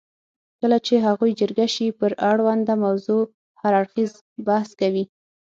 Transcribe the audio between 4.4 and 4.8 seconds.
بحث